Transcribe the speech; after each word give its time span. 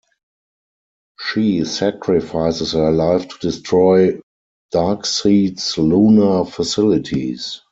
She 1.19 1.63
sacrifices 1.63 2.71
her 2.71 2.89
life 2.91 3.27
to 3.29 3.37
destroy 3.37 4.19
Darkseid's 4.73 5.77
lunar 5.77 6.43
facilities. 6.45 7.61